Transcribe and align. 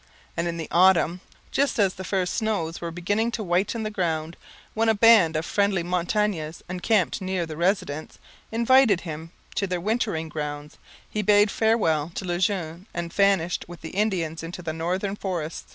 And 0.35 0.47
in 0.47 0.57
the 0.57 0.67
autumn, 0.71 1.21
just 1.51 1.77
as 1.77 1.93
the 1.93 2.03
first 2.03 2.33
snows 2.33 2.81
were 2.81 2.89
beginning 2.89 3.29
to 3.33 3.43
whiten 3.43 3.83
the 3.83 3.91
ground, 3.91 4.35
when 4.73 4.89
a 4.89 4.95
band 4.95 5.35
of 5.35 5.45
friendly 5.45 5.83
Montagnais, 5.83 6.55
encamped 6.67 7.21
near 7.21 7.45
the 7.45 7.55
residence, 7.55 8.17
invited 8.51 9.01
him 9.01 9.31
to 9.53 9.67
their 9.67 9.79
wintering 9.79 10.27
grounds, 10.27 10.79
he 11.07 11.21
bade 11.21 11.51
farewell 11.51 12.11
to 12.15 12.25
Le 12.25 12.39
Jeune 12.39 12.87
and 12.95 13.13
vanished 13.13 13.65
with 13.67 13.81
the 13.81 13.89
Indians 13.91 14.41
into 14.41 14.63
the 14.63 14.73
northern 14.73 15.15
forest. 15.15 15.67